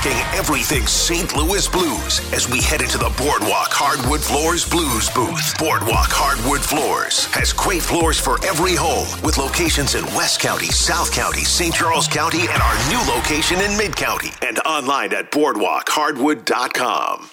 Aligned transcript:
Talking 0.00 0.18
everything 0.32 0.86
St. 0.86 1.36
Louis 1.36 1.68
Blues 1.68 2.20
as 2.32 2.48
we 2.48 2.62
head 2.62 2.80
into 2.80 2.96
the 2.96 3.12
Boardwalk 3.18 3.68
Hardwood 3.70 4.22
Floors 4.22 4.66
Blues 4.66 5.10
booth. 5.10 5.58
Boardwalk 5.58 6.08
Hardwood 6.10 6.62
Floors 6.62 7.26
has 7.26 7.52
great 7.52 7.82
floors 7.82 8.18
for 8.18 8.42
every 8.46 8.74
home 8.74 9.06
with 9.22 9.36
locations 9.36 9.94
in 9.94 10.06
West 10.16 10.40
County, 10.40 10.68
South 10.68 11.12
County, 11.12 11.44
St. 11.44 11.74
Charles 11.74 12.08
County, 12.08 12.48
and 12.48 12.62
our 12.62 12.88
new 12.88 13.12
location 13.12 13.60
in 13.60 13.76
Mid 13.76 13.94
County. 13.94 14.30
And 14.40 14.58
online 14.60 15.12
at 15.12 15.30
boardwalkhardwood.com. 15.32 17.30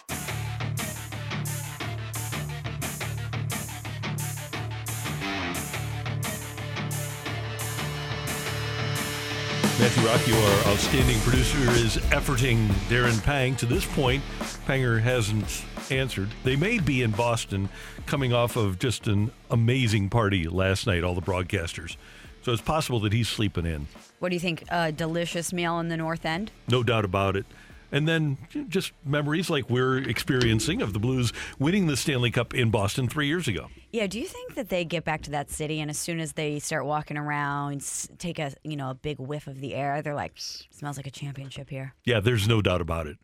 Matthew 9.79 10.07
Rocky, 10.07 10.33
our 10.33 10.73
outstanding 10.73 11.19
producer, 11.19 11.59
is 11.73 11.97
efforting 12.07 12.65
Darren 12.89 13.23
Pang. 13.23 13.55
To 13.57 13.67
this 13.67 13.85
point, 13.85 14.23
Panger 14.65 14.99
hasn't 14.99 15.65
answered. 15.91 16.29
They 16.43 16.55
may 16.55 16.79
be 16.79 17.03
in 17.03 17.11
Boston 17.11 17.69
coming 18.07 18.33
off 18.33 18.55
of 18.55 18.79
just 18.79 19.05
an 19.05 19.29
amazing 19.51 20.09
party 20.09 20.47
last 20.47 20.87
night, 20.87 21.03
all 21.03 21.13
the 21.13 21.21
broadcasters. 21.21 21.95
So 22.41 22.51
it's 22.53 22.61
possible 22.61 22.99
that 23.01 23.13
he's 23.13 23.29
sleeping 23.29 23.67
in. 23.67 23.85
What 24.17 24.29
do 24.29 24.35
you 24.35 24.39
think? 24.39 24.63
A 24.71 24.91
delicious 24.91 25.53
meal 25.53 25.79
in 25.79 25.89
the 25.89 25.97
North 25.97 26.25
End? 26.25 26.49
No 26.67 26.81
doubt 26.81 27.05
about 27.05 27.35
it. 27.35 27.45
And 27.91 28.07
then 28.07 28.37
just 28.67 28.91
memories 29.05 29.49
like 29.49 29.69
we're 29.69 29.97
experiencing 29.97 30.81
of 30.81 30.93
the 30.93 30.99
Blues 30.99 31.31
winning 31.57 31.87
the 31.87 31.95
Stanley 31.95 32.31
Cup 32.31 32.53
in 32.53 32.69
Boston 32.69 33.07
three 33.07 33.27
years 33.27 33.47
ago. 33.47 33.69
Yeah. 33.91 34.07
Do 34.07 34.19
you 34.19 34.25
think 34.25 34.55
that 34.55 34.69
they 34.69 34.83
get 34.83 35.05
back 35.05 35.21
to 35.23 35.31
that 35.31 35.49
city 35.49 35.79
and 35.79 35.89
as 35.89 35.97
soon 35.97 36.19
as 36.19 36.33
they 36.33 36.59
start 36.59 36.85
walking 36.85 37.17
around, 37.17 37.83
take 38.17 38.39
a 38.39 38.53
you 38.63 38.75
know 38.75 38.89
a 38.89 38.95
big 38.95 39.19
whiff 39.19 39.47
of 39.47 39.59
the 39.59 39.73
air, 39.73 40.01
they're 40.01 40.15
like, 40.15 40.33
smells 40.37 40.97
like 40.97 41.07
a 41.07 41.11
championship 41.11 41.69
here. 41.69 41.93
Yeah, 42.03 42.19
there's 42.19 42.47
no 42.47 42.61
doubt 42.61 42.81
about 42.81 43.07
it. 43.07 43.17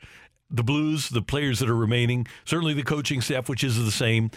The 0.49 0.63
Blues, 0.63 1.09
the 1.09 1.21
players 1.21 1.59
that 1.59 1.69
are 1.69 1.75
remaining, 1.75 2.27
certainly 2.45 2.73
the 2.73 2.83
coaching 2.83 3.21
staff, 3.21 3.49
which 3.49 3.63
is 3.63 3.83
the 3.83 3.91
same, 3.91 4.29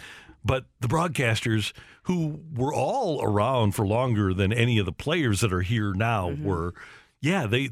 but 0.43 0.65
the 0.79 0.87
broadcasters 0.87 1.73
who 2.03 2.39
were 2.55 2.73
all 2.73 3.21
around 3.21 3.73
for 3.73 3.85
longer 3.85 4.33
than 4.33 4.51
any 4.51 4.79
of 4.79 4.85
the 4.85 4.91
players 4.91 5.41
that 5.41 5.53
are 5.53 5.61
here 5.61 5.93
now 5.93 6.29
mm-hmm. 6.29 6.43
were. 6.43 6.73
Yeah, 7.21 7.47
they 7.47 7.69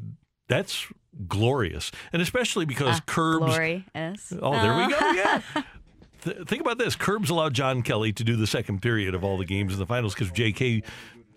that's 0.48 0.86
glorious, 1.28 1.90
and 2.12 2.20
especially 2.22 2.64
because 2.64 2.98
uh, 2.98 3.02
Kerbs. 3.06 3.38
Glorious. 3.38 4.32
Oh, 4.40 4.52
there 4.52 4.76
we 4.76 4.92
go. 4.92 5.10
Yeah. 5.12 5.42
Th- 6.22 6.46
think 6.46 6.60
about 6.60 6.78
this. 6.78 6.96
Kerbs 6.96 7.30
allowed 7.30 7.54
John 7.54 7.82
Kelly 7.82 8.12
to 8.12 8.24
do 8.24 8.36
the 8.36 8.46
second 8.46 8.82
period 8.82 9.14
of 9.14 9.22
all 9.22 9.38
the 9.38 9.44
games 9.44 9.72
in 9.72 9.78
the 9.78 9.86
finals 9.86 10.14
because 10.14 10.30
J.K. 10.32 10.82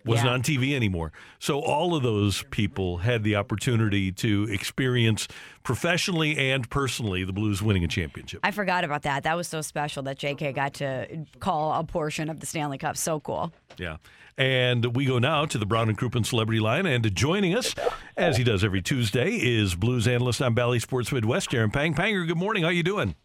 wasn't 0.06 0.28
yeah. 0.28 0.34
on 0.34 0.42
TV 0.42 0.76
anymore. 0.76 1.12
So 1.40 1.60
all 1.60 1.96
of 1.96 2.04
those 2.04 2.44
people 2.52 2.98
had 2.98 3.24
the 3.24 3.36
opportunity 3.36 4.12
to 4.14 4.48
experience 4.50 5.28
professionally 5.64 6.38
and 6.38 6.70
personally 6.70 7.24
the 7.24 7.34
Blues 7.34 7.62
winning 7.62 7.84
a 7.84 7.88
championship. 7.88 8.40
I 8.44 8.52
forgot 8.52 8.84
about 8.84 9.04
that. 9.04 9.24
That 9.24 9.36
was 9.36 9.48
so 9.48 9.62
special 9.62 10.04
that 10.04 10.18
J.K. 10.18 10.54
got 10.54 10.76
to 10.76 11.26
call 11.40 11.80
a 11.80 11.84
portion 11.84 12.30
of 12.30 12.40
the 12.40 12.46
Stanley 12.46 12.78
Cup. 12.78 12.98
So 12.98 13.20
cool. 13.20 13.52
Yeah. 13.78 13.98
And 14.38 14.96
we 14.96 15.06
go 15.06 15.20
now 15.20 15.46
to 15.46 15.58
the 15.58 15.66
Brown 15.66 15.90
and 15.90 15.98
Crouppen 15.98 16.26
Celebrity 16.26 16.62
Line. 16.62 16.86
And 16.86 17.14
joining 17.14 17.56
us, 17.56 17.76
as 18.16 18.38
he 18.38 18.46
does 18.46 18.64
every 18.64 18.82
Tuesday, 18.82 19.32
is 19.32 19.76
blues 19.76 20.08
analyst 20.08 20.42
on 20.42 20.54
Bally 20.54 20.80
Sports 20.80 21.12
Midwest, 21.12 21.52
Darren 21.52 21.74
Pang. 21.74 21.94
Panger, 21.94 22.26
good 22.26 22.38
morning. 22.38 22.64
How 22.64 22.70
you 22.70 22.84
doing? 22.84 23.16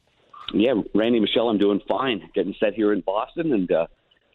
Yeah, 0.53 0.75
Randy 0.93 1.21
Michelle, 1.21 1.49
I'm 1.49 1.59
doing 1.59 1.81
fine. 1.89 2.29
Getting 2.35 2.55
set 2.59 2.75
here 2.75 2.93
in 2.93 3.01
Boston 3.01 3.53
and 3.53 3.71
uh, 3.71 3.87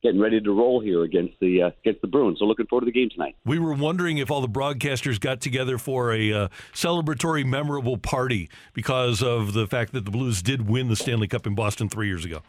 getting 0.01 0.19
ready 0.19 0.39
to 0.39 0.51
roll 0.51 0.79
here 0.79 1.03
against 1.03 1.39
the 1.39 1.63
uh, 1.63 1.71
against 1.81 2.01
the 2.01 2.07
Bruins. 2.07 2.39
So 2.39 2.45
looking 2.45 2.67
forward 2.67 2.81
to 2.81 2.85
the 2.85 2.91
game 2.91 3.09
tonight. 3.09 3.35
We 3.45 3.59
were 3.59 3.73
wondering 3.73 4.17
if 4.17 4.31
all 4.31 4.41
the 4.41 4.47
broadcasters 4.47 5.19
got 5.19 5.41
together 5.41 5.77
for 5.77 6.13
a 6.13 6.33
uh, 6.33 6.47
celebratory, 6.73 7.45
memorable 7.45 7.97
party 7.97 8.49
because 8.73 9.21
of 9.21 9.53
the 9.53 9.67
fact 9.67 9.93
that 9.93 10.05
the 10.05 10.11
Blues 10.11 10.41
did 10.41 10.69
win 10.69 10.87
the 10.87 10.95
Stanley 10.95 11.27
Cup 11.27 11.45
in 11.45 11.55
Boston 11.55 11.89
three 11.89 12.07
years 12.07 12.25
ago. 12.25 12.41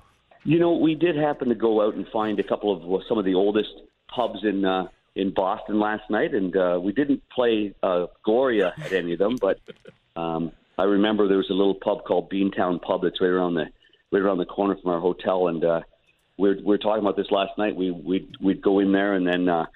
You 0.45 0.59
know, 0.59 0.75
we 0.77 0.95
did 0.95 1.17
happen 1.17 1.49
to 1.49 1.55
go 1.55 1.87
out 1.87 1.95
and 1.95 2.07
find 2.09 2.39
a 2.41 2.43
couple 2.43 2.75
of 2.75 2.83
well, 2.83 3.03
some 3.09 3.19
of 3.19 3.25
the 3.25 3.35
oldest 3.35 3.71
pubs 4.15 4.41
in 4.43 4.65
uh, 4.65 4.89
in 5.15 5.33
Boston 5.35 5.81
last 5.81 6.09
night, 6.11 6.35
and 6.35 6.57
uh, 6.57 6.79
we 6.83 6.93
didn't 6.93 7.23
play 7.31 7.75
uh, 7.83 8.07
Gloria 8.25 8.73
at 8.83 8.93
any 8.93 9.13
of 9.13 9.19
them, 9.19 9.37
but 9.41 9.59
um, 10.17 10.53
I 10.79 10.85
remember 10.85 11.29
there 11.29 11.37
was 11.37 11.51
a 11.51 11.55
little 11.55 11.75
pub 11.75 12.05
called 12.05 12.31
Beantown 12.31 12.81
Pub 12.81 13.03
that's 13.03 13.21
right 13.21 13.29
around 13.29 13.55
the 13.55 13.67
right 14.13 14.23
around 14.23 14.39
the 14.39 14.47
corner 14.47 14.77
from 14.83 14.93
our 14.93 15.01
hotel, 15.01 15.49
and 15.49 15.65
uh, 15.65 15.81
we 16.41 16.51
are 16.51 16.57
we 16.65 16.75
are 16.75 16.79
talking 16.79 17.03
about 17.03 17.17
this 17.17 17.31
last 17.31 17.57
night. 17.59 17.77
We 17.77 17.91
we'd 17.91 18.37
we'd 18.41 18.63
go 18.63 18.79
in 18.81 18.93
there, 18.93 19.15
and 19.15 19.27
then 19.27 19.49
uh, 19.49 19.67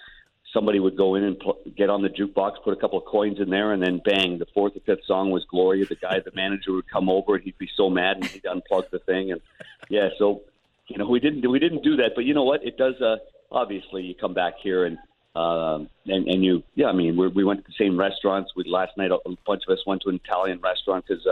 somebody 0.52 0.80
would 0.80 0.96
go 0.96 1.14
in 1.14 1.24
and 1.24 1.38
pl- 1.38 1.58
get 1.76 1.90
on 1.90 2.02
the 2.02 2.08
jukebox, 2.08 2.62
put 2.64 2.76
a 2.76 2.80
couple 2.80 2.98
of 2.98 3.04
coins 3.04 3.38
in 3.40 3.50
there, 3.50 3.72
and 3.72 3.82
then 3.82 4.00
bang, 4.04 4.38
the 4.38 4.46
fourth 4.54 4.76
or 4.76 4.80
fifth 4.80 5.04
song 5.06 5.30
was 5.30 5.44
Gloria. 5.44 5.86
The 5.86 5.96
guy, 5.96 6.20
the 6.20 6.32
manager, 6.34 6.72
would 6.72 6.90
come 6.90 7.08
over, 7.08 7.34
and 7.34 7.44
he'd 7.44 7.58
be 7.58 7.70
so 7.76 7.90
mad, 7.90 8.16
and 8.16 8.26
he'd 8.26 8.44
unplug 8.44 8.90
the 8.90 8.98
thing, 8.98 9.32
and 9.32 9.40
yeah, 9.88 10.08
so 10.18 10.42
you 10.88 10.98
know 10.98 11.08
we 11.08 11.20
didn't 11.20 11.48
we 11.48 11.58
didn't 11.58 11.82
do 11.84 11.96
that, 11.96 12.12
but 12.14 12.24
you 12.24 12.34
know 12.34 12.44
what? 12.44 12.64
It 12.64 12.76
does. 12.76 13.00
Uh, 13.00 13.16
obviously 13.54 14.02
you 14.02 14.14
come 14.14 14.34
back 14.34 14.54
here 14.62 14.84
and 14.84 14.98
um, 15.36 15.88
and, 16.06 16.28
and 16.28 16.44
you, 16.44 16.62
yeah, 16.76 16.86
I 16.86 16.92
mean, 16.92 17.16
we 17.16 17.26
we 17.26 17.44
went 17.44 17.64
to 17.64 17.66
the 17.66 17.74
same 17.76 17.98
restaurants. 17.98 18.52
We 18.54 18.62
last 18.68 18.96
night 18.96 19.10
a 19.10 19.18
bunch 19.44 19.64
of 19.66 19.72
us 19.72 19.84
went 19.84 20.02
to 20.02 20.08
an 20.08 20.20
Italian 20.24 20.60
restaurant 20.60 21.04
because 21.08 21.24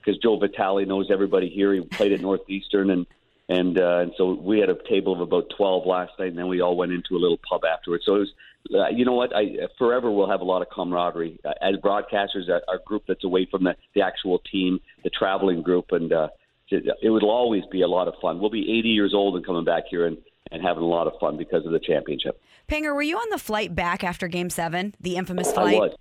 because 0.00 0.16
uh, 0.16 0.22
Joe 0.22 0.38
Vitale 0.38 0.86
knows 0.86 1.10
everybody 1.10 1.50
here. 1.50 1.74
He 1.74 1.82
played 1.82 2.12
at 2.12 2.22
Northeastern, 2.22 2.88
and 2.88 3.06
and 3.48 3.78
uh, 3.78 3.98
and 3.98 4.12
so 4.16 4.34
we 4.34 4.58
had 4.58 4.70
a 4.70 4.76
table 4.88 5.12
of 5.12 5.20
about 5.20 5.52
twelve 5.56 5.86
last 5.86 6.12
night, 6.18 6.28
and 6.28 6.38
then 6.38 6.48
we 6.48 6.60
all 6.60 6.76
went 6.76 6.92
into 6.92 7.14
a 7.14 7.18
little 7.18 7.38
pub 7.48 7.62
afterwards. 7.64 8.04
So 8.06 8.16
it 8.16 8.18
was, 8.20 8.32
uh, 8.74 8.88
you 8.88 9.04
know 9.04 9.12
what, 9.12 9.34
I 9.36 9.68
forever 9.76 10.10
will 10.10 10.28
have 10.28 10.40
a 10.40 10.44
lot 10.44 10.62
of 10.62 10.68
camaraderie 10.70 11.38
uh, 11.44 11.52
as 11.60 11.76
broadcasters. 11.76 12.48
Our, 12.48 12.62
our 12.68 12.78
group 12.86 13.04
that's 13.06 13.24
away 13.24 13.46
from 13.50 13.64
the 13.64 13.76
the 13.94 14.00
actual 14.02 14.38
team, 14.50 14.80
the 15.02 15.10
traveling 15.10 15.62
group, 15.62 15.92
and 15.92 16.12
uh, 16.12 16.28
it, 16.70 17.10
will 17.10 17.30
always 17.30 17.64
be 17.70 17.82
a 17.82 17.88
lot 17.88 18.08
of 18.08 18.14
fun. 18.22 18.40
We'll 18.40 18.50
be 18.50 18.78
80 18.78 18.88
years 18.88 19.12
old 19.14 19.36
and 19.36 19.44
coming 19.44 19.64
back 19.64 19.84
here 19.90 20.06
and 20.06 20.16
and 20.50 20.62
having 20.62 20.82
a 20.82 20.86
lot 20.86 21.06
of 21.06 21.14
fun 21.18 21.36
because 21.36 21.66
of 21.66 21.72
the 21.72 21.80
championship. 21.80 22.40
Panger, 22.68 22.94
were 22.94 23.02
you 23.02 23.16
on 23.16 23.28
the 23.30 23.38
flight 23.38 23.74
back 23.74 24.04
after 24.04 24.28
Game 24.28 24.50
Seven, 24.50 24.94
the 25.00 25.16
infamous 25.16 25.52
flight? 25.52 25.76
I 25.76 25.78
was. 25.78 25.96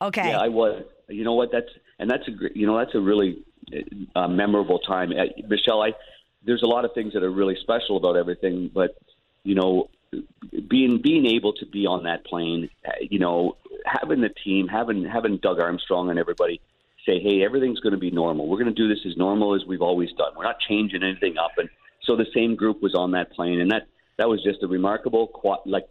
Okay. 0.00 0.28
Yeah, 0.30 0.38
I 0.38 0.48
was. 0.48 0.82
You 1.08 1.24
know 1.24 1.34
what? 1.34 1.50
That's 1.52 1.68
and 1.98 2.10
that's 2.10 2.26
a 2.28 2.32
you 2.58 2.66
know 2.66 2.78
that's 2.78 2.94
a 2.94 3.00
really 3.00 3.44
uh, 4.14 4.28
memorable 4.28 4.78
time. 4.78 5.12
Uh, 5.12 5.24
Michelle, 5.48 5.82
I 5.82 5.92
there's 6.46 6.62
a 6.62 6.66
lot 6.66 6.84
of 6.84 6.94
things 6.94 7.12
that 7.14 7.22
are 7.22 7.30
really 7.30 7.56
special 7.60 7.96
about 7.96 8.16
everything, 8.16 8.70
but 8.72 8.96
you 9.42 9.54
know, 9.54 9.90
being 10.68 11.00
being 11.02 11.26
able 11.26 11.52
to 11.54 11.66
be 11.66 11.86
on 11.86 12.04
that 12.04 12.24
plane, 12.24 12.70
you 13.00 13.18
know, 13.18 13.56
having 13.84 14.20
the 14.20 14.30
team, 14.44 14.68
having 14.68 15.04
having 15.04 15.38
Doug 15.38 15.60
Armstrong 15.60 16.10
and 16.10 16.18
everybody 16.18 16.60
say, 17.04 17.20
hey, 17.20 17.44
everything's 17.44 17.80
going 17.80 17.92
to 17.92 17.98
be 17.98 18.10
normal. 18.10 18.48
We're 18.48 18.58
going 18.58 18.74
to 18.74 18.82
do 18.82 18.88
this 18.88 19.04
as 19.06 19.16
normal 19.16 19.54
as 19.54 19.64
we've 19.66 19.82
always 19.82 20.10
done. 20.12 20.32
We're 20.36 20.44
not 20.44 20.58
changing 20.60 21.02
anything 21.02 21.36
up, 21.38 21.52
and 21.58 21.68
so 22.04 22.16
the 22.16 22.26
same 22.34 22.56
group 22.56 22.82
was 22.82 22.94
on 22.94 23.12
that 23.12 23.32
plane, 23.32 23.60
and 23.60 23.70
that 23.70 23.86
that 24.18 24.28
was 24.28 24.42
just 24.42 24.62
a 24.62 24.68
remarkable 24.68 25.30
like 25.66 25.86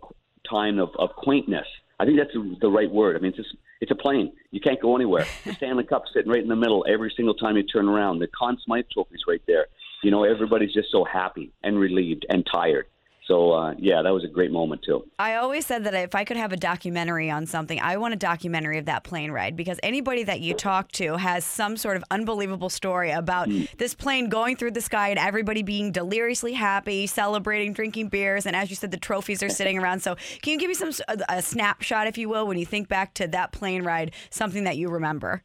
time 0.50 0.80
of, 0.80 0.90
of 0.98 1.10
quaintness. 1.16 1.68
I 2.00 2.06
think 2.06 2.18
that's 2.18 2.34
the 2.60 2.69
right 2.69 2.92
word. 2.92 3.16
I 3.16 3.19
mean, 3.19 3.30
it's 3.30 3.38
just, 3.38 3.56
it's 3.80 3.92
a 3.92 3.96
plane. 3.96 4.34
You 4.51 4.60
can't 4.60 4.81
go 4.81 4.96
anywhere. 4.96 5.25
The 5.46 5.54
Stanley 5.54 5.86
Cup 5.86 6.04
sitting 6.13 6.31
right 6.31 6.42
in 6.42 6.50
the 6.50 6.56
middle 6.56 6.86
every 6.88 7.13
single 7.16 7.36
time 7.36 7.56
you 7.56 7.63
turn 7.63 7.88
around. 7.88 8.19
The 8.19 8.28
Conn 8.28 8.58
Smythe 8.66 8.86
Trophy's 8.92 9.24
right 9.28 9.42
there. 9.48 9.68
You 10.03 10.12
know, 10.12 10.24
everybody's 10.24 10.74
just 10.74 10.92
so 10.92 11.03
happy 11.03 11.51
and 11.63 11.80
relieved 11.80 12.25
and 12.30 12.45
tired. 12.51 12.86
So 13.27 13.53
uh, 13.53 13.74
yeah, 13.80 14.01
that 14.03 14.12
was 14.12 14.24
a 14.24 14.27
great 14.27 14.51
moment 14.51 14.83
too. 14.83 15.03
I 15.18 15.36
always 15.36 15.65
said 15.65 15.83
that 15.86 15.94
if 15.95 16.13
I 16.13 16.24
could 16.24 16.38
have 16.38 16.53
a 16.53 16.57
documentary 16.57 17.31
on 17.31 17.47
something, 17.47 17.80
I 17.80 17.97
want 17.97 18.13
a 18.13 18.18
documentary 18.18 18.77
of 18.77 18.86
that 18.86 19.03
plane 19.03 19.31
ride 19.31 19.56
because 19.56 19.80
anybody 19.81 20.24
that 20.24 20.42
you 20.42 20.53
talk 20.53 20.92
to 20.94 21.18
has 21.18 21.44
some 21.44 21.75
sort 21.75 21.97
of 21.97 22.03
unbelievable 22.12 22.69
story 22.69 23.09
about 23.12 23.50
mm. 23.50 23.68
this 23.77 23.95
plane 23.95 24.30
going 24.30 24.56
through 24.56 24.71
the 24.71 24.81
sky 24.81 25.09
and 25.09 25.18
everybody 25.18 25.63
being 25.63 25.92
deliriously 25.92 26.53
happy, 26.53 27.07
celebrating, 27.07 27.74
drinking 27.74 28.09
beers, 28.09 28.45
and 28.45 28.56
as 28.56 28.69
you 28.69 28.75
said, 28.75 28.91
the 28.91 28.98
trophies 28.98 29.41
are 29.41 29.50
sitting 29.50 29.80
around. 29.80 30.01
So 30.01 30.15
can 30.44 30.53
you 30.53 30.59
give 30.59 30.68
me 30.68 30.75
some 30.75 30.91
a 31.27 31.41
snapshot, 31.41 32.07
if 32.07 32.18
you 32.18 32.30
will, 32.30 32.45
when 32.45 32.59
you 32.59 32.65
think 32.65 32.88
back 32.88 33.15
to 33.15 33.27
that 33.30 33.51
plane 33.51 33.83
ride, 33.83 34.12
something 34.30 34.65
that 34.65 34.77
you 34.77 34.89
remember? 34.89 35.41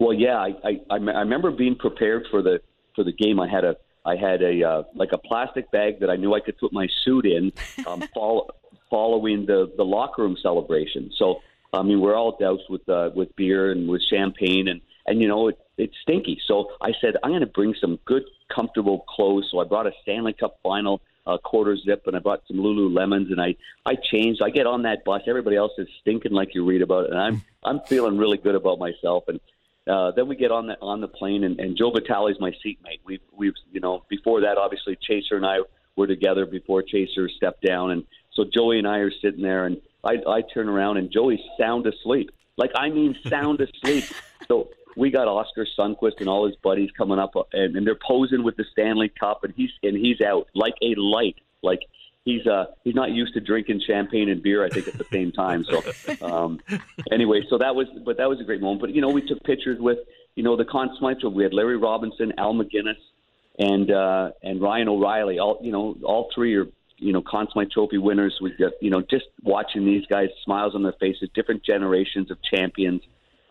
Well, 0.00 0.12
yeah, 0.12 0.36
I, 0.36 0.48
I 0.64 0.80
I 0.90 0.96
remember 0.96 1.52
being 1.52 1.76
prepared 1.76 2.26
for 2.30 2.42
the 2.42 2.60
for 2.94 3.04
the 3.04 3.12
game. 3.12 3.40
I 3.40 3.48
had 3.48 3.64
a 3.64 3.76
I 4.06 4.16
had 4.16 4.42
a 4.42 4.62
uh, 4.62 4.82
like 4.94 5.12
a 5.12 5.18
plastic 5.18 5.70
bag 5.70 6.00
that 6.00 6.10
I 6.10 6.16
knew 6.16 6.34
I 6.34 6.40
could 6.40 6.58
put 6.58 6.72
my 6.72 6.88
suit 7.04 7.26
in, 7.26 7.52
um, 7.86 8.02
follow, 8.14 8.48
following 8.90 9.46
the 9.46 9.72
the 9.76 9.84
locker 9.84 10.22
room 10.22 10.36
celebration. 10.40 11.10
So 11.16 11.40
I 11.72 11.82
mean, 11.82 12.00
we're 12.00 12.16
all 12.16 12.36
doused 12.38 12.68
with 12.68 12.88
uh, 12.88 13.10
with 13.14 13.34
beer 13.36 13.72
and 13.72 13.88
with 13.88 14.02
champagne, 14.02 14.68
and 14.68 14.80
and 15.06 15.20
you 15.20 15.28
know 15.28 15.48
it, 15.48 15.58
it's 15.76 15.94
stinky. 16.02 16.40
So 16.46 16.70
I 16.80 16.92
said 17.00 17.16
I'm 17.22 17.30
going 17.30 17.40
to 17.40 17.46
bring 17.46 17.74
some 17.80 17.98
good, 18.04 18.24
comfortable 18.54 19.04
clothes. 19.08 19.48
So 19.50 19.60
I 19.60 19.64
brought 19.64 19.86
a 19.86 19.92
Stanley 20.02 20.32
Cup 20.32 20.58
final 20.62 21.00
uh, 21.26 21.38
quarter 21.38 21.76
zip, 21.76 22.06
and 22.06 22.16
I 22.16 22.20
brought 22.20 22.42
some 22.46 22.58
Lululemons, 22.58 23.30
and 23.30 23.40
I 23.40 23.56
I 23.86 23.96
changed. 23.96 24.42
I 24.42 24.50
get 24.50 24.66
on 24.66 24.82
that 24.82 25.04
bus. 25.04 25.22
Everybody 25.26 25.56
else 25.56 25.72
is 25.78 25.88
stinking 26.00 26.32
like 26.32 26.54
you 26.54 26.64
read 26.64 26.82
about, 26.82 27.06
it, 27.06 27.10
and 27.10 27.20
I'm 27.20 27.42
I'm 27.62 27.80
feeling 27.80 28.18
really 28.18 28.38
good 28.38 28.54
about 28.54 28.78
myself. 28.78 29.24
And 29.28 29.40
uh, 29.86 30.12
then 30.12 30.28
we 30.28 30.36
get 30.36 30.50
on 30.50 30.66
the 30.66 30.78
on 30.80 31.00
the 31.00 31.08
plane, 31.08 31.44
and, 31.44 31.60
and 31.60 31.76
Joe 31.76 31.90
Vitale's 31.90 32.40
my 32.40 32.52
seatmate. 32.64 33.00
We've 33.04 33.20
we've 33.32 33.54
you 33.70 33.80
know 33.80 34.04
before 34.08 34.40
that, 34.42 34.56
obviously 34.56 34.96
Chaser 35.00 35.36
and 35.36 35.44
I 35.44 35.58
were 35.96 36.06
together 36.06 36.46
before 36.46 36.82
Chaser 36.82 37.28
stepped 37.28 37.62
down, 37.62 37.90
and 37.90 38.04
so 38.32 38.44
Joey 38.44 38.78
and 38.78 38.88
I 38.88 38.98
are 38.98 39.12
sitting 39.22 39.42
there, 39.42 39.66
and 39.66 39.80
I 40.02 40.16
I 40.26 40.42
turn 40.42 40.68
around, 40.68 40.96
and 40.96 41.10
Joey's 41.10 41.40
sound 41.58 41.86
asleep. 41.86 42.30
Like 42.56 42.70
I 42.74 42.88
mean, 42.88 43.16
sound 43.28 43.60
asleep. 43.84 44.04
So 44.48 44.70
we 44.96 45.10
got 45.10 45.28
Oskar 45.28 45.66
Sundqvist 45.78 46.20
and 46.20 46.28
all 46.28 46.46
his 46.46 46.56
buddies 46.56 46.90
coming 46.96 47.18
up, 47.18 47.32
and, 47.52 47.76
and 47.76 47.86
they're 47.86 47.98
posing 48.06 48.42
with 48.42 48.56
the 48.56 48.64
Stanley 48.72 49.10
Cup, 49.20 49.44
and 49.44 49.52
he's 49.54 49.70
and 49.82 49.96
he's 49.96 50.20
out 50.22 50.48
like 50.54 50.74
a 50.82 50.94
light. 50.96 51.36
Like 51.62 51.80
he's 52.24 52.46
uh 52.46 52.66
he's 52.82 52.94
not 52.94 53.10
used 53.10 53.34
to 53.34 53.40
drinking 53.40 53.80
champagne 53.86 54.28
and 54.28 54.42
beer. 54.42 54.64
I 54.64 54.68
think 54.68 54.88
at 54.88 54.98
the 54.98 55.06
same 55.12 55.32
time. 55.32 55.64
So 55.64 56.26
um, 56.26 56.60
anyway, 57.12 57.42
so 57.48 57.58
that 57.58 57.74
was 57.74 57.86
but 58.04 58.16
that 58.16 58.28
was 58.28 58.40
a 58.40 58.44
great 58.44 58.60
moment. 58.60 58.80
But 58.80 58.94
you 58.94 59.00
know, 59.00 59.10
we 59.10 59.26
took 59.26 59.42
pictures 59.44 59.78
with 59.80 59.98
you 60.34 60.42
know 60.42 60.56
the 60.56 60.64
Conn 60.64 60.90
Smythe. 60.98 61.18
We 61.22 61.42
had 61.42 61.54
Larry 61.54 61.76
Robinson, 61.76 62.32
Al 62.38 62.54
MacInnis, 62.54 62.96
and 63.58 63.90
uh, 63.90 64.30
and 64.42 64.60
Ryan 64.60 64.88
O'Reilly. 64.88 65.38
All 65.38 65.58
you 65.62 65.72
know, 65.72 65.96
all 66.02 66.30
three 66.34 66.56
are 66.56 66.66
you 66.98 67.12
know 67.12 67.22
Conn 67.22 67.48
Smythe 67.52 67.70
Trophy 67.70 67.98
winners. 67.98 68.38
We 68.40 68.52
got 68.56 68.72
you 68.80 68.90
know 68.90 69.02
just 69.02 69.26
watching 69.42 69.84
these 69.84 70.06
guys, 70.06 70.28
smiles 70.44 70.74
on 70.74 70.82
their 70.82 70.94
faces, 71.00 71.28
different 71.34 71.64
generations 71.64 72.30
of 72.30 72.38
champions. 72.42 73.02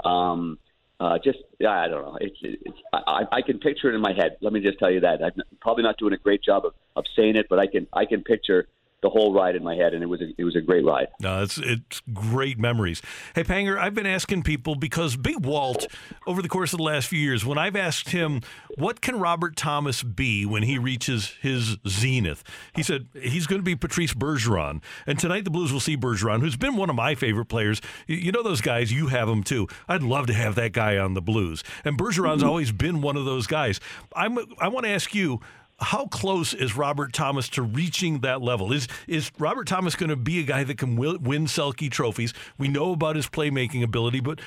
Um, 0.04 0.58
uh, 1.04 1.20
just 1.22 1.40
I 1.68 1.88
don't 1.90 2.06
know. 2.06 2.18
It's, 2.22 2.38
it's 2.42 2.78
I, 2.94 3.24
I 3.30 3.42
can 3.42 3.60
picture 3.60 3.92
it 3.92 3.96
in 3.96 4.02
my 4.02 4.14
head. 4.14 4.38
Let 4.42 4.54
me 4.54 4.62
just 4.62 4.80
tell 4.80 4.90
you 4.90 5.02
that. 5.02 5.22
I'm 5.22 5.34
probably 5.60 5.84
not 5.84 5.98
doing 5.98 6.14
a 6.14 6.18
great 6.18 6.42
job 6.42 6.66
of, 6.66 6.74
of 6.96 7.04
saying 7.14 7.36
it, 7.36 7.48
but 7.50 7.60
I 7.60 7.68
can 7.68 7.88
I 7.92 8.06
can 8.06 8.24
picture 8.24 8.70
the 9.04 9.10
whole 9.10 9.34
ride 9.34 9.56
in 9.56 9.64
my 9.64 9.76
head, 9.76 9.94
and 9.94 10.02
it 10.02 10.08
was 10.08 10.22
a, 10.22 10.30
it 10.38 10.44
was 10.44 10.56
a 10.56 10.62
great 10.62 10.84
ride. 10.84 11.10
No, 11.22 11.44
it's 11.44 11.60
it's 11.60 12.02
great 12.12 12.58
memories. 12.58 13.02
Hey, 13.36 13.44
Panger, 13.44 13.78
I've 13.78 13.94
been 13.94 14.08
asking 14.08 14.44
people 14.44 14.76
because 14.76 15.16
Big 15.16 15.46
Walt, 15.46 15.86
over 16.26 16.42
the 16.42 16.50
course 16.50 16.74
of 16.74 16.78
the 16.78 16.84
last 16.84 17.08
few 17.08 17.20
years, 17.20 17.46
when 17.46 17.58
I've 17.60 17.76
asked 17.76 18.10
him 18.10 18.42
what 18.78 19.02
can 19.02 19.20
Robert 19.20 19.56
Thomas 19.56 20.02
be 20.02 20.46
when 20.46 20.64
he 20.64 20.80
reaches 20.80 21.36
his 21.42 21.78
zenith, 21.88 22.44
he 22.74 22.82
said 22.82 23.08
he's 23.14 23.46
going 23.46 23.60
to 23.60 23.64
be 23.64 23.76
Patrice 23.76 24.14
Bergeron. 24.14 24.82
And 25.06 25.20
tonight 25.20 25.44
the 25.44 25.52
Blues 25.52 25.72
will 25.72 25.80
see 25.80 25.98
Bergeron, 25.98 26.40
who's 26.40 26.56
been 26.56 26.76
one 26.76 26.90
of 26.90 26.96
my 26.96 27.14
favorite 27.14 27.46
players. 27.46 27.82
You 28.08 28.32
know 28.32 28.42
those 28.42 28.62
guys, 28.62 28.92
you 28.92 29.08
have 29.08 29.28
them 29.28 29.44
too. 29.44 29.68
I'd 29.88 30.02
love 30.02 30.28
to 30.28 30.34
have 30.34 30.56
that 30.56 30.72
guy 30.72 30.98
on 30.98 31.14
the 31.14 31.22
Blues. 31.22 31.64
And 31.84 31.98
Bergeron's 31.98 32.40
mm-hmm. 32.40 32.50
always 32.50 32.72
been 32.72 33.02
one 33.02 33.18
of 33.18 33.26
those 33.26 33.46
guys. 33.48 33.80
I'm 34.16 34.38
I 34.60 34.70
want 34.70 34.86
to 34.86 34.92
ask 34.92 35.14
you 35.14 35.42
how 35.84 36.08
close 36.08 36.54
is 36.54 36.76
Robert 36.76 37.14
Thomas 37.14 37.50
to 37.50 37.62
reaching 37.62 38.20
that 38.20 38.42
level? 38.42 38.72
Is 38.72 38.88
is 39.08 39.32
Robert 39.38 39.68
Thomas 39.68 39.96
going 39.96 40.10
to 40.10 40.16
be 40.16 40.40
a 40.40 40.44
guy 40.44 40.64
that 40.64 40.78
can 40.78 40.96
win 40.96 41.46
Selke 41.46 41.92
trophies? 41.92 42.34
We 42.58 42.68
know 42.68 42.94
about 42.94 43.16
his 43.16 43.28
playmaking 43.28 43.84
ability, 43.84 44.20
but 44.20 44.40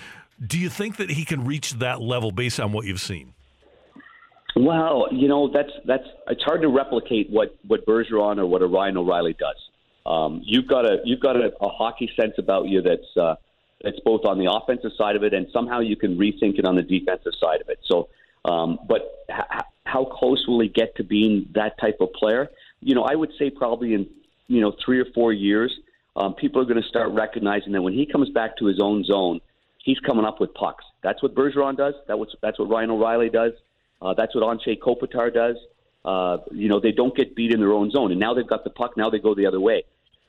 do 0.44 0.58
you 0.58 0.68
think 0.68 0.96
that 0.96 1.10
he 1.10 1.24
can 1.24 1.44
reach 1.44 1.74
that 1.74 2.00
level 2.00 2.30
based 2.30 2.60
on 2.60 2.72
what 2.72 2.86
you've 2.86 3.00
seen? 3.00 3.34
Well, 4.56 5.08
you 5.12 5.28
know 5.28 5.50
that's 5.52 5.72
that's 5.84 6.06
it's 6.28 6.42
hard 6.42 6.62
to 6.62 6.68
replicate 6.68 7.30
what 7.30 7.56
what 7.66 7.86
Bergeron 7.86 8.38
or 8.38 8.46
what 8.46 8.62
a 8.62 8.66
Ryan 8.66 8.96
O'Reilly 8.96 9.34
does. 9.34 9.56
Um, 10.06 10.40
you've 10.44 10.66
got 10.66 10.86
a 10.86 10.98
you've 11.04 11.20
got 11.20 11.36
a, 11.36 11.52
a 11.60 11.68
hockey 11.68 12.10
sense 12.18 12.34
about 12.38 12.66
you 12.66 12.80
that's 12.80 13.16
uh, 13.16 13.34
that's 13.82 14.00
both 14.00 14.24
on 14.24 14.38
the 14.38 14.50
offensive 14.50 14.92
side 14.96 15.16
of 15.16 15.22
it 15.22 15.34
and 15.34 15.46
somehow 15.52 15.80
you 15.80 15.96
can 15.96 16.16
rethink 16.16 16.58
it 16.58 16.64
on 16.64 16.76
the 16.76 16.82
defensive 16.82 17.32
side 17.38 17.60
of 17.60 17.68
it. 17.68 17.78
So, 17.84 18.08
um, 18.46 18.78
but 18.88 19.24
ha- 19.28 19.64
how 19.84 20.04
close 20.04 20.46
will 20.46 20.60
he 20.60 20.68
get 20.68 20.96
to 20.96 21.04
being 21.04 21.48
that 21.54 21.78
type 21.78 21.98
of 22.00 22.12
player? 22.12 22.48
You 22.80 22.94
know, 22.94 23.04
I 23.04 23.14
would 23.14 23.32
say 23.38 23.50
probably 23.50 23.94
in 23.94 24.08
you 24.48 24.60
know 24.60 24.74
three 24.84 25.00
or 25.00 25.06
four 25.14 25.32
years, 25.32 25.72
um, 26.14 26.34
people 26.34 26.60
are 26.62 26.64
going 26.64 26.80
to 26.80 26.88
start 26.88 27.10
recognizing 27.10 27.72
that 27.72 27.82
when 27.82 27.92
he 27.92 28.06
comes 28.06 28.30
back 28.30 28.56
to 28.58 28.66
his 28.66 28.80
own 28.80 29.04
zone, 29.04 29.40
he's 29.84 29.98
coming 30.00 30.24
up 30.24 30.40
with 30.40 30.54
pucks. 30.54 30.84
That's 31.02 31.22
what 31.22 31.34
Bergeron 31.34 31.76
does. 31.76 31.94
That 32.08 32.18
was, 32.18 32.34
that's 32.42 32.58
what 32.58 32.68
Ryan 32.68 32.90
O'Reilly 32.90 33.30
does. 33.30 33.52
Uh, 34.00 34.14
that's 34.14 34.34
what 34.34 34.44
Anze 34.44 34.78
Kopitar 34.78 35.32
does. 35.32 35.56
Uh, 36.04 36.38
you 36.52 36.68
know, 36.68 36.78
they 36.78 36.92
don't 36.92 37.16
get 37.16 37.34
beat 37.34 37.52
in 37.52 37.60
their 37.60 37.72
own 37.72 37.90
zone, 37.90 38.12
and 38.12 38.20
now 38.20 38.32
they've 38.32 38.46
got 38.46 38.64
the 38.64 38.70
puck. 38.70 38.96
Now 38.96 39.10
they 39.10 39.18
go 39.18 39.34
the 39.34 39.46
other 39.46 39.58
way, 39.60 39.82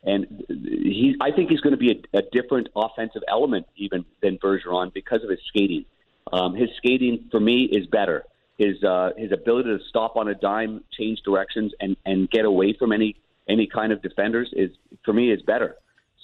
and 0.04 0.44
he. 0.50 1.16
I 1.22 1.32
think 1.32 1.52
he's 1.52 1.60
going 1.60 1.74
to 1.74 1.78
be 1.78 1.92
a, 2.14 2.18
a 2.18 2.22
different 2.32 2.70
offensive 2.76 3.22
element 3.28 3.68
even 3.76 4.04
than 4.24 4.40
Bergeron 4.40 4.92
because 4.92 5.24
of 5.24 5.30
his 5.30 5.40
skating. 5.48 5.86
Um, 6.32 6.56
his 6.56 6.70
skating 6.78 7.28
for 7.32 7.40
me 7.40 7.64
is 7.72 7.88
better 7.88 8.26
his 8.58 8.84
uh, 8.84 9.12
his 9.18 9.32
ability 9.32 9.70
to 9.70 9.80
stop 9.90 10.16
on 10.16 10.28
a 10.28 10.36
dime, 10.36 10.84
change 10.98 11.20
directions, 11.24 11.74
and 11.80 11.96
and 12.06 12.30
get 12.30 12.46
away 12.46 12.76
from 12.78 12.92
any 12.92 13.16
any 13.48 13.68
kind 13.68 13.92
of 13.92 14.02
defenders 14.02 14.50
is 14.54 14.72
for 15.06 15.14
me 15.14 15.32
is 15.32 15.42
better. 15.44 15.76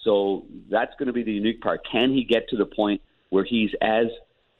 So 0.03 0.45
that's 0.69 0.91
going 0.99 1.07
to 1.07 1.13
be 1.13 1.23
the 1.23 1.31
unique 1.31 1.61
part. 1.61 1.81
Can 1.89 2.11
he 2.11 2.23
get 2.23 2.49
to 2.49 2.57
the 2.57 2.65
point 2.65 3.01
where 3.29 3.43
he's 3.43 3.69
as 3.81 4.07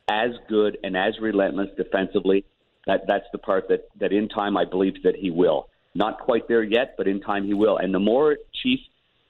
as 0.07 0.29
good 0.47 0.77
and 0.83 0.95
as 0.95 1.19
relentless 1.19 1.69
defensively? 1.75 2.45
That 2.85 3.01
that's 3.07 3.25
the 3.31 3.39
part 3.39 3.67
that 3.69 3.89
that 3.99 4.13
in 4.13 4.29
time 4.29 4.55
I 4.55 4.65
believe 4.65 5.01
that 5.03 5.15
he 5.15 5.31
will. 5.31 5.69
Not 5.95 6.19
quite 6.19 6.47
there 6.47 6.63
yet, 6.63 6.95
but 6.97 7.07
in 7.07 7.21
time 7.21 7.45
he 7.45 7.53
will. 7.53 7.77
And 7.77 7.93
the 7.93 7.99
more 7.99 8.37
Chief 8.61 8.79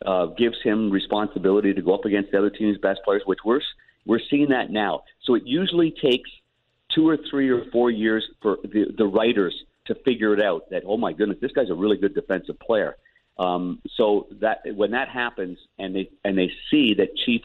uh, 0.06 0.28
gives 0.28 0.62
him 0.64 0.92
responsibility 0.92 1.74
to 1.74 1.82
go 1.82 1.94
up 1.94 2.06
against 2.06 2.32
the 2.32 2.38
other 2.38 2.50
team's 2.50 2.78
best 2.78 3.02
players, 3.06 3.24
which 3.26 3.40
we're 3.46 3.62
we're 4.06 4.20
seeing 4.30 4.50
that 4.50 4.72
now. 4.72 5.04
So 5.24 5.36
it 5.36 5.44
usually 5.46 5.92
takes 5.92 6.30
two 6.94 7.08
or 7.08 7.18
three 7.30 7.50
or 7.50 7.66
four 7.72 7.90
years 7.92 8.24
for 8.42 8.58
the, 8.64 8.94
the 8.98 9.06
writers 9.06 9.56
to 9.86 9.96
figure 10.06 10.34
it 10.34 10.42
out 10.42 10.70
that 10.70 10.84
oh 10.86 10.96
my 10.96 11.12
goodness 11.12 11.38
this 11.42 11.52
guy's 11.52 11.70
a 11.70 11.74
really 11.74 11.98
good 11.98 12.14
defensive 12.14 12.58
player 12.60 12.96
um, 13.38 13.82
so 13.98 14.28
that 14.42 14.60
when 14.76 14.92
that 14.92 15.10
happens 15.10 15.58
and 15.80 15.96
they 15.96 16.10
and 16.24 16.38
they 16.38 16.52
see 16.70 16.94
that 16.96 17.16
Chief 17.26 17.42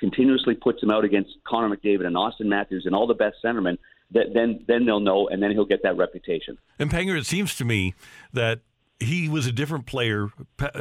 continuously 0.00 0.54
puts 0.54 0.82
him 0.82 0.90
out 0.90 1.04
against 1.04 1.30
Connor 1.46 1.74
McDavid 1.76 2.06
and 2.06 2.16
Austin 2.16 2.48
Matthews 2.48 2.86
and 2.86 2.94
all 2.94 3.06
the 3.06 3.14
best 3.14 3.36
centermen, 3.44 3.78
that 4.10 4.34
then 4.34 4.64
then 4.66 4.84
they'll 4.84 5.00
know 5.00 5.28
and 5.28 5.40
then 5.40 5.52
he'll 5.52 5.64
get 5.64 5.84
that 5.84 5.96
reputation. 5.96 6.58
And 6.78 6.90
Panger, 6.90 7.16
it 7.16 7.26
seems 7.26 7.54
to 7.56 7.64
me 7.64 7.94
that 8.32 8.60
he 9.02 9.28
was 9.28 9.46
a 9.46 9.52
different 9.52 9.86
player, 9.86 10.28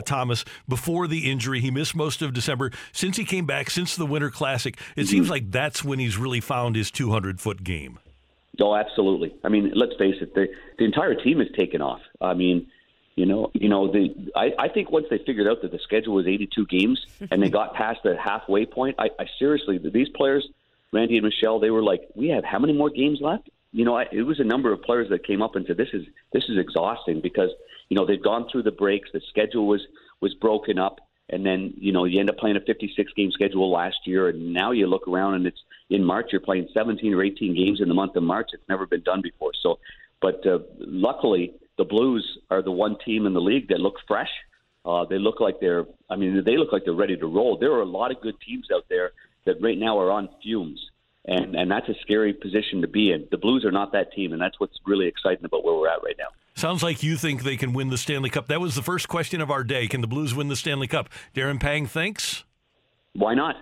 Thomas, 0.06 0.46
before 0.68 1.08
the 1.08 1.30
injury. 1.30 1.60
He 1.60 1.72
missed 1.72 1.96
most 1.96 2.22
of 2.22 2.34
December. 2.34 2.72
Since 2.92 3.18
he 3.18 3.26
came 3.26 3.46
back, 3.46 3.70
since 3.70 3.96
the 3.96 4.06
Winter 4.06 4.30
Classic, 4.30 4.76
it 4.96 5.02
mm-hmm. 5.02 5.10
seems 5.10 5.30
like 5.30 5.52
that's 5.52 5.84
when 5.84 6.00
he's 6.00 6.18
really 6.18 6.40
found 6.40 6.76
his 6.76 6.92
200 6.92 7.40
foot 7.40 7.64
game. 7.64 8.00
Oh, 8.60 8.76
absolutely. 8.76 9.34
I 9.44 9.50
mean, 9.50 9.72
let's 9.76 9.94
face 9.98 10.16
it, 10.22 10.36
the, 10.36 10.48
the 10.78 10.86
entire 10.86 11.16
team 11.16 11.40
has 11.40 11.48
taken 11.58 11.82
off. 11.82 12.02
I 12.20 12.34
mean, 12.34 12.68
you 13.16 13.26
know, 13.26 13.52
you 13.54 13.70
know, 13.70 13.92
the 13.92 14.32
I, 14.36 14.52
I 14.58 14.68
think 14.70 14.92
once 14.92 15.08
they 15.10 15.18
figured 15.20 15.48
out 15.48 15.62
that 15.62 15.72
the 15.72 15.80
schedule 15.84 16.16
was 16.16 16.28
82 16.28 16.66
games 16.68 17.06
and 17.32 17.42
they 17.42 17.50
got 17.50 17.74
past 17.74 18.00
the 18.04 18.16
halfway 18.18 18.66
point, 18.66 18.96
I, 19.00 19.10
I 19.20 19.26
seriously, 19.40 19.78
these 19.78 20.10
players, 20.10 20.48
Randy 20.94 21.18
and 21.18 21.26
Michelle, 21.26 21.60
they 21.60 21.72
were 21.72 21.84
like, 21.84 22.02
we 22.16 22.30
have 22.30 22.44
how 22.44 22.60
many 22.60 22.74
more 22.74 22.90
games 22.90 23.20
left? 23.22 23.50
You 23.72 23.86
know, 23.86 23.96
I, 23.96 24.06
it 24.12 24.24
was 24.24 24.40
a 24.40 24.44
number 24.44 24.72
of 24.74 24.82
players 24.82 25.10
that 25.10 25.26
came 25.26 25.42
up 25.42 25.56
and 25.56 25.66
said, 25.66 25.78
this 25.78 25.90
is 25.94 26.06
this 26.34 26.44
is 26.50 26.58
exhausting 26.58 27.22
because 27.22 27.50
you 27.92 27.98
know 27.98 28.06
they've 28.06 28.24
gone 28.24 28.48
through 28.50 28.64
the 28.64 28.72
breaks. 28.72 29.10
The 29.12 29.20
schedule 29.28 29.68
was 29.68 29.82
was 30.22 30.34
broken 30.36 30.80
up, 30.80 31.02
and 31.30 31.46
then 31.46 31.74
you 31.76 31.92
know 31.92 32.06
you 32.06 32.22
end 32.22 32.30
up 32.30 32.38
playing 32.38 32.56
a 32.56 32.62
56 32.62 33.12
game 33.18 33.32
schedule 33.34 33.70
last 33.70 33.98
year, 34.06 34.30
and 34.30 34.54
now 34.54 34.72
you 34.72 34.88
look 34.88 35.10
around 35.10 35.34
and 35.34 35.46
it's 35.46 35.60
in 35.90 36.02
March 36.02 36.28
you're 36.32 36.40
playing 36.40 36.70
17 36.74 37.14
or 37.14 37.22
18 37.22 37.54
games 37.54 37.82
in 37.82 37.90
the 37.90 37.94
month 37.94 38.16
of 38.16 38.24
March. 38.24 38.52
It's 38.54 38.64
never 38.70 38.88
been 38.88 39.02
done 39.02 39.22
before. 39.22 39.52
So, 39.62 39.80
but 40.22 40.48
uh, 40.48 40.60
luckily 40.80 41.54
the 41.78 41.84
Blues 41.84 42.38
are 42.50 42.62
the 42.62 42.72
one 42.72 42.96
team 43.06 43.26
in 43.26 43.34
the 43.34 43.42
league 43.42 43.68
that 43.68 43.82
look 43.82 43.96
fresh. 44.08 44.32
Uh, 44.86 45.04
they 45.04 45.18
look 45.18 45.42
like 45.42 45.60
they're. 45.60 45.86
I 46.10 46.16
mean, 46.16 46.44
they 46.46 46.56
look 46.56 46.72
like 46.72 46.86
they're 46.86 46.94
ready 46.94 47.18
to 47.18 47.28
roll. 47.28 47.58
There 47.58 47.74
are 47.74 47.82
a 47.82 47.94
lot 48.00 48.12
of 48.12 48.22
good 48.22 48.36
teams 48.40 48.68
out 48.74 48.86
there 48.88 49.12
that 49.46 49.62
right 49.62 49.78
now 49.78 50.00
are 50.00 50.12
on 50.12 50.30
fumes 50.42 50.80
and 51.26 51.56
and 51.56 51.70
that's 51.70 51.90
a 51.90 51.94
scary 52.02 52.34
position 52.34 52.82
to 52.82 52.88
be 52.88 53.12
in. 53.12 53.28
The 53.30 53.38
Blues 53.38 53.66
are 53.66 53.72
not 53.72 53.92
that 53.92 54.14
team, 54.14 54.32
and 54.32 54.42
that's 54.42 54.60
what's 54.62 54.80
really 54.86 55.08
exciting 55.08 55.44
about 55.44 55.66
where 55.66 55.76
we're 55.76 55.90
at 55.90 56.02
right 56.04 56.16
now. 56.18 56.30
Sounds 56.54 56.84
like 56.84 57.02
you 57.02 57.16
think 57.16 57.44
they 57.44 57.58
can 57.58 57.74
win 57.74 57.90
the 57.90 57.98
Stanley 57.98 58.30
Cup. 58.30 58.48
That 58.48 58.62
was 58.62 58.76
the 58.76 58.82
first 58.82 59.08
question 59.08 59.42
of 59.42 59.50
our 59.50 59.64
day. 59.64 59.88
Can 59.88 60.02
the 60.02 60.08
Blues 60.08 60.36
win 60.36 60.48
the 60.48 60.56
Stanley 60.56 60.88
Cup? 60.88 61.10
Darren 61.34 61.60
Pang 61.60 61.88
thinks. 61.88 62.44
Why 63.14 63.34
not? 63.34 63.56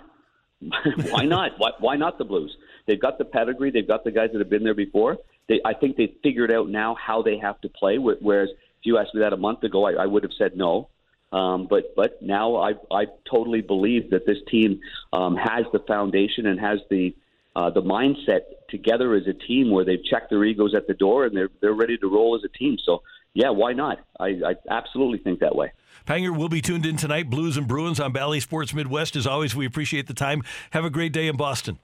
why 1.10 1.24
not? 1.24 1.51
Why, 1.58 1.72
why 1.79 1.96
not 1.96 2.17
the 2.17 2.25
Blues? 2.25 2.55
They've 2.88 3.00
got 3.00 3.17
the 3.17 3.25
pedigree. 3.25 3.72
They've 3.72 3.88
got 3.88 4.03
the 4.03 4.12
guys 4.12 4.29
that 4.34 4.39
have 4.39 4.50
been 4.50 4.63
there 4.63 4.74
before. 4.74 5.17
They, 5.48 5.62
I 5.63 5.74
think 5.74 5.98
they've 5.98 6.15
figured 6.24 6.51
out 6.51 6.69
now 6.69 6.96
how 6.96 7.22
they 7.22 7.38
have 7.38 7.62
to 7.62 7.69
play. 7.69 7.98
Whereas 7.98 8.50
if 8.50 8.86
you 8.86 8.98
asked 8.98 9.13
me 9.13 9.22
that 9.22 9.34
a 9.34 9.38
month 9.38 9.63
ago, 9.63 9.86
I, 9.86 10.03
I 10.03 10.05
would 10.05 10.24
have 10.24 10.34
said 10.38 10.58
no. 10.58 10.89
Um, 11.31 11.67
but 11.69 11.96
but 11.96 12.22
now 12.24 12.55
I 12.55 12.72
I 12.89 13.05
totally 13.29 13.62
believe 13.62 14.10
that 14.10 14.25
this 14.25 14.39
team 14.50 14.79
um, 15.13 15.36
has 15.36 15.65
the 15.72 15.79
foundation 15.79 16.48
and 16.48 16.60
has 16.60 16.79
the 16.89 17.15
uh, 17.55 17.69
the 17.69 17.84
mindset 17.84 18.41
together 18.69 19.13
as 19.15 19.27
a 19.27 19.33
team 19.33 19.71
where 19.71 19.85
they've 19.85 20.03
checked 20.03 20.29
their 20.29 20.43
egos 20.43 20.73
at 20.75 20.88
the 20.88 20.93
door 20.93 21.25
and 21.25 21.35
they're 21.35 21.49
they're 21.61 21.73
ready 21.73 21.97
to 21.97 22.07
roll 22.07 22.35
as 22.35 22.43
a 22.43 22.57
team. 22.57 22.77
So 22.83 23.01
yeah, 23.33 23.49
why 23.49 23.73
not? 23.73 23.99
I, 24.19 24.27
I 24.45 24.55
absolutely 24.69 25.19
think 25.19 25.39
that 25.39 25.55
way. 25.55 25.71
Panger 26.07 26.35
will 26.35 26.49
be 26.49 26.61
tuned 26.61 26.85
in 26.85 26.97
tonight. 26.97 27.29
Blues 27.29 27.57
and 27.57 27.67
Bruins 27.67 27.99
on 27.99 28.11
Bally 28.11 28.39
Sports 28.39 28.73
Midwest. 28.73 29.15
As 29.15 29.27
always, 29.27 29.55
we 29.55 29.65
appreciate 29.65 30.07
the 30.07 30.13
time. 30.13 30.43
Have 30.71 30.85
a 30.85 30.89
great 30.89 31.13
day 31.13 31.27
in 31.27 31.38
Boston. 31.38 31.77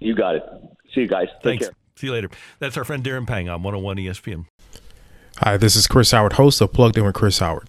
You 0.00 0.14
got 0.14 0.36
it. 0.36 0.42
See 0.94 1.02
you 1.02 1.08
guys. 1.08 1.28
Take 1.34 1.42
Thanks. 1.42 1.66
care. 1.66 1.76
See 1.96 2.06
you 2.06 2.12
later. 2.12 2.30
That's 2.58 2.76
our 2.76 2.84
friend 2.84 3.04
Darren 3.04 3.26
Pang 3.26 3.48
on 3.48 3.62
101 3.62 3.98
ESPN. 3.98 4.46
Hi, 5.38 5.56
this 5.56 5.76
is 5.76 5.86
Chris 5.86 6.10
Howard, 6.12 6.34
host 6.34 6.60
of 6.60 6.72
Plugged 6.72 6.96
In 6.96 7.04
with 7.04 7.14
Chris 7.14 7.38
Howard. 7.38 7.68